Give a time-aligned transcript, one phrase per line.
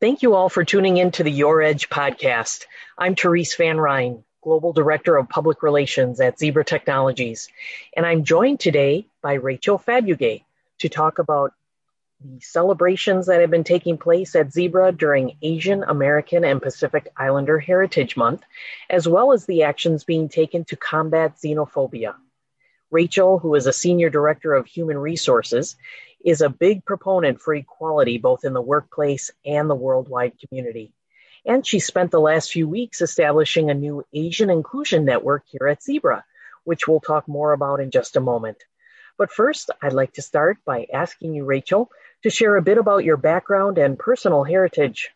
[0.00, 2.64] Thank you all for tuning in to the Your Edge podcast.
[2.96, 7.50] I'm Therese Van Ryne, Global Director of Public Relations at Zebra Technologies,
[7.94, 10.42] and I'm joined today by Rachel Fabugay
[10.78, 11.52] to talk about
[12.24, 17.58] the celebrations that have been taking place at Zebra during Asian American and Pacific Islander
[17.58, 18.42] Heritage Month,
[18.88, 22.14] as well as the actions being taken to combat xenophobia.
[22.90, 25.76] Rachel, who is a Senior Director of Human Resources,
[26.24, 30.92] is a big proponent for equality both in the workplace and the worldwide community.
[31.46, 35.82] And she spent the last few weeks establishing a new Asian inclusion network here at
[35.82, 36.24] Zebra,
[36.64, 38.58] which we'll talk more about in just a moment.
[39.16, 41.90] But first, I'd like to start by asking you, Rachel,
[42.22, 45.10] to share a bit about your background and personal heritage.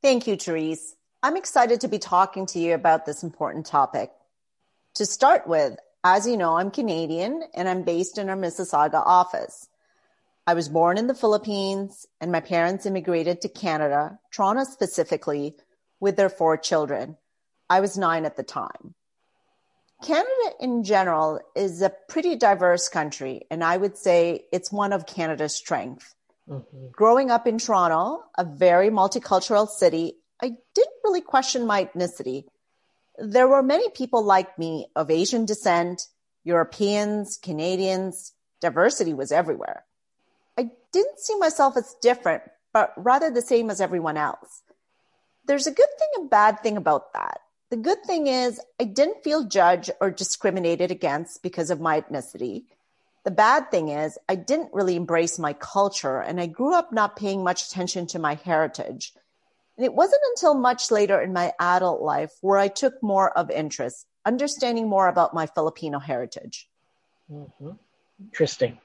[0.00, 0.96] Thank you, Therese.
[1.22, 4.10] I'm excited to be talking to you about this important topic.
[4.96, 9.68] To start with, as you know, I'm Canadian and I'm based in our Mississauga office.
[10.46, 15.54] I was born in the Philippines and my parents immigrated to Canada, Toronto specifically,
[16.00, 17.16] with their four children.
[17.70, 18.94] I was nine at the time.
[20.02, 25.06] Canada in general is a pretty diverse country, and I would say it's one of
[25.06, 26.12] Canada's strengths.
[26.48, 26.88] Mm-hmm.
[26.90, 32.46] Growing up in Toronto, a very multicultural city, I didn't really question my ethnicity.
[33.18, 36.06] There were many people like me of Asian descent,
[36.44, 39.84] Europeans, Canadians, diversity was everywhere.
[40.56, 44.62] I didn't see myself as different, but rather the same as everyone else.
[45.46, 47.40] There's a good thing and bad thing about that.
[47.70, 52.64] The good thing is I didn't feel judged or discriminated against because of my ethnicity.
[53.24, 57.16] The bad thing is I didn't really embrace my culture and I grew up not
[57.16, 59.14] paying much attention to my heritage.
[59.76, 63.50] And it wasn't until much later in my adult life where I took more of
[63.50, 66.68] interest, understanding more about my Filipino heritage.
[67.32, 67.70] Mm-hmm.
[68.20, 68.78] Interesting.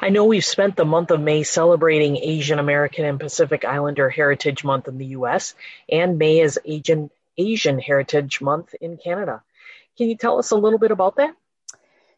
[0.00, 4.64] I know we've spent the month of May celebrating Asian American and Pacific Islander Heritage
[4.64, 5.54] Month in the US,
[5.88, 9.42] and May is Asian, Asian Heritage Month in Canada.
[9.96, 11.34] Can you tell us a little bit about that?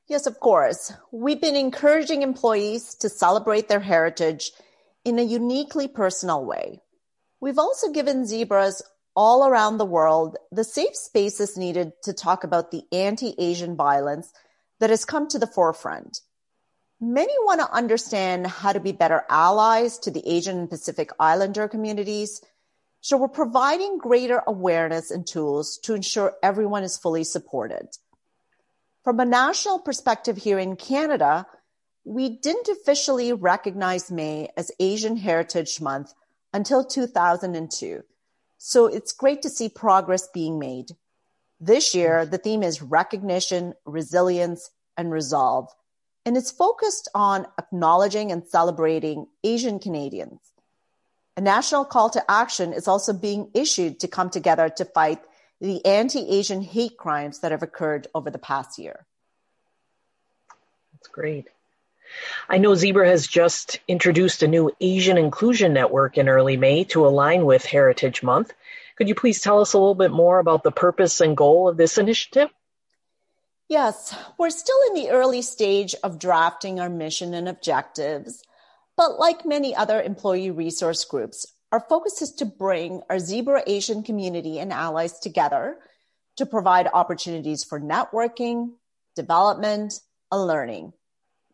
[0.06, 0.92] Yes, of course.
[1.12, 4.52] We've been encouraging employees to celebrate their heritage
[5.04, 6.80] in a uniquely personal way.
[7.44, 8.80] We've also given zebras
[9.14, 14.32] all around the world the safe spaces needed to talk about the anti Asian violence
[14.80, 16.20] that has come to the forefront
[16.98, 21.68] Many want to understand how to be better allies to the Asian and Pacific Islander
[21.68, 22.40] communities.
[23.02, 27.88] So we're providing greater awareness and tools to ensure everyone is fully supported.
[29.02, 31.46] From a national perspective here in Canada,
[32.04, 36.14] we didn't officially recognize May as Asian Heritage Month
[36.54, 38.02] until 2002.
[38.56, 40.92] So it's great to see progress being made.
[41.60, 45.68] This year, the theme is recognition, resilience, and resolve
[46.24, 50.40] and it's focused on acknowledging and celebrating Asian Canadians.
[51.36, 55.20] A national call to action is also being issued to come together to fight
[55.60, 59.06] the anti-Asian hate crimes that have occurred over the past year.
[60.92, 61.48] That's great.
[62.48, 67.06] I know Zebra has just introduced a new Asian Inclusion Network in early May to
[67.06, 68.52] align with Heritage Month.
[68.96, 71.76] Could you please tell us a little bit more about the purpose and goal of
[71.76, 72.50] this initiative?
[73.68, 78.42] Yes, we're still in the early stage of drafting our mission and objectives.
[78.96, 84.02] But like many other employee resource groups, our focus is to bring our Zebra Asian
[84.02, 85.76] community and allies together
[86.36, 88.72] to provide opportunities for networking,
[89.16, 90.00] development,
[90.30, 90.92] and learning.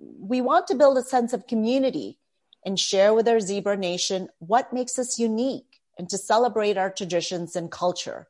[0.01, 2.19] We want to build a sense of community
[2.65, 7.55] and share with our Zebra Nation what makes us unique and to celebrate our traditions
[7.55, 8.27] and culture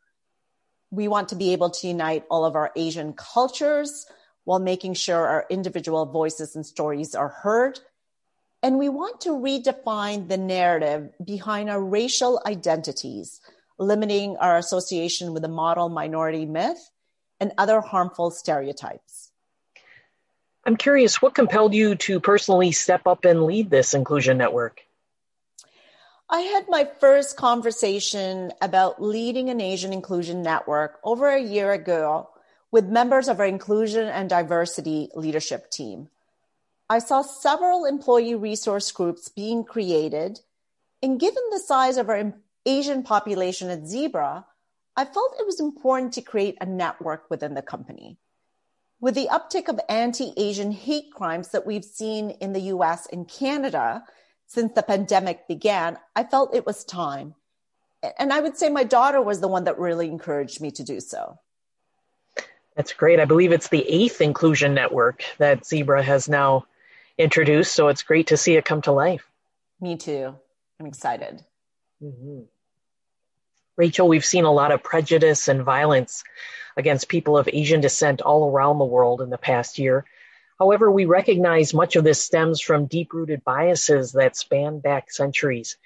[0.90, 4.06] we want to be able to unite all of our Asian cultures
[4.44, 7.78] while making sure our individual voices and stories are heard.
[8.62, 13.40] And we want to redefine the narrative behind our racial identities,
[13.78, 16.90] limiting our association with the model minority myth
[17.38, 19.29] and other harmful stereotypes.
[20.70, 24.82] I'm curious, what compelled you to personally step up and lead this inclusion network?
[26.28, 32.30] I had my first conversation about leading an Asian inclusion network over a year ago
[32.70, 36.08] with members of our inclusion and diversity leadership team.
[36.88, 40.38] I saw several employee resource groups being created,
[41.02, 42.32] and given the size of our
[42.64, 44.46] Asian population at Zebra,
[44.96, 48.18] I felt it was important to create a network within the company.
[49.00, 53.26] With the uptick of anti Asian hate crimes that we've seen in the US and
[53.26, 54.04] Canada,
[54.46, 57.34] since the pandemic began, I felt it was time.
[58.18, 61.00] And I would say my daughter was the one that really encouraged me to do
[61.00, 61.38] so.
[62.76, 63.20] That's great.
[63.20, 66.66] I believe it's the eighth inclusion network that Zebra has now
[67.18, 67.74] introduced.
[67.74, 69.26] So it's great to see it come to life.
[69.80, 70.34] Me too.
[70.78, 71.44] I'm excited.
[72.02, 72.42] Mm-hmm.
[73.80, 76.22] Rachel, we've seen a lot of prejudice and violence
[76.76, 80.04] against people of Asian descent all around the world in the past year.
[80.58, 85.78] However, we recognize much of this stems from deep rooted biases that span back centuries.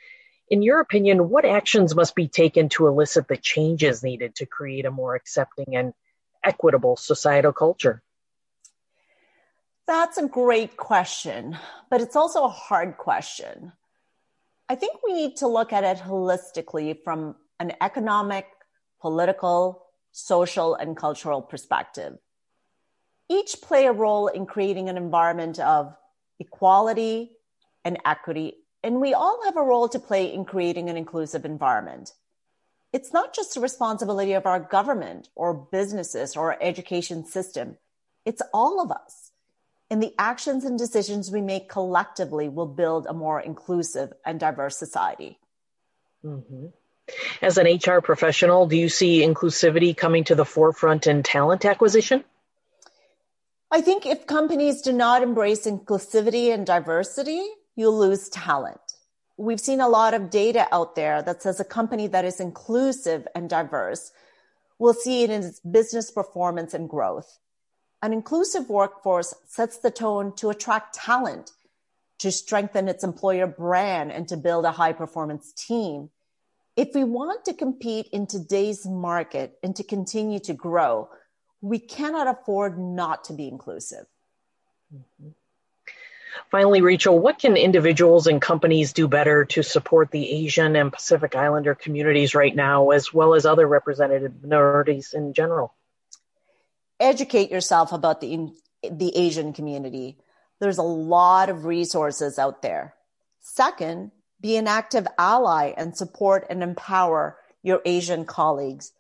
[0.49, 4.87] In your opinion, what actions must be taken to elicit the changes needed to create
[4.87, 5.95] a more accepting and
[6.43, 8.03] equitable societal culture?
[9.87, 11.57] That's a great question,
[11.91, 13.71] but it's also a hard question.
[14.69, 18.47] I think we need to look at it holistically from an economic,
[19.01, 22.19] political, social, and cultural perspective.
[23.29, 25.95] Each play a role in creating an environment of
[26.39, 27.33] equality
[27.85, 32.13] and equity, and we all have a role to play in creating an inclusive environment.
[32.93, 37.77] It's not just the responsibility of our government or businesses or education system.
[38.25, 39.33] It's all of us
[39.91, 44.77] and the actions and decisions we make collectively will build a more inclusive and diverse
[44.77, 45.39] society.
[46.25, 46.67] Mm-hmm.
[47.43, 52.25] As an HR professional, do you see inclusivity coming to the forefront in talent acquisition?
[53.71, 57.45] I think if companies do not embrace inclusivity and diversity,
[57.77, 58.81] you'll lose talent.
[59.37, 63.27] We've seen a lot of data out there that says a company that is inclusive
[63.35, 64.13] and diverse
[64.79, 67.39] will see it in its business performance and growth.
[68.01, 71.51] An inclusive workforce sets the tone to attract talent,
[72.19, 76.11] to strengthen its employer brand, and to build a high performance team.
[76.77, 81.09] If we want to compete in today's market and to continue to grow,
[81.61, 84.07] we cannot afford not to be inclusive.
[84.95, 85.29] Mm-hmm.
[86.51, 91.35] Finally, Rachel, what can individuals and companies do better to support the Asian and Pacific
[91.37, 95.73] Islander communities right now, as well as other represented minorities in general?
[97.01, 98.51] educate yourself about the
[98.83, 100.19] the Asian community.
[100.61, 102.95] There's a lot of resources out there.
[103.41, 104.11] Second,
[104.45, 108.93] be an active ally and support and empower your Asian colleagues.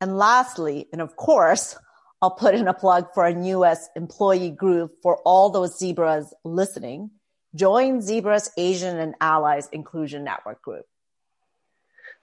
[0.00, 1.76] And lastly, and of course,
[2.22, 7.10] I'll put in a plug for a US employee group for all those zebras listening.
[7.52, 10.86] Join Zebras Asian and Allies Inclusion Network Group.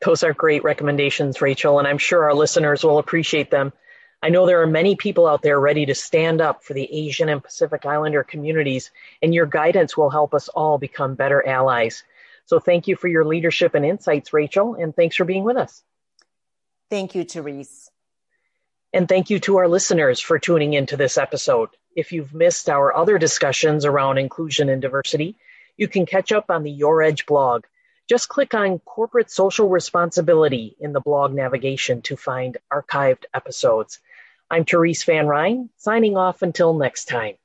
[0.02, 3.74] Those are great recommendations, Rachel, and I'm sure our listeners will appreciate them.
[4.24, 7.28] I know there are many people out there ready to stand up for the Asian
[7.28, 8.90] and Pacific Islander communities,
[9.22, 12.06] and your guidance will help us all become better allies.
[12.50, 15.84] So thank you for your leadership and insights, Rachel, and thanks for being with us.
[16.90, 17.92] Thank you, Therese.
[18.92, 21.70] And thank you to our listeners for tuning into this episode.
[21.96, 25.36] If you've missed our other discussions around inclusion and diversity,
[25.78, 27.66] you can catch up on the Your Edge blog.
[28.10, 34.00] Just click on Corporate Social Responsibility in the blog navigation to find archived episodes.
[34.50, 37.36] I'm Therese Van Ryne, signing off until next time.